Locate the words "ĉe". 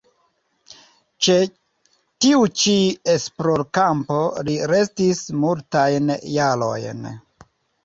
1.27-1.35